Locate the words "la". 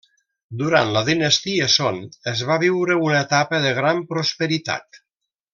0.95-1.03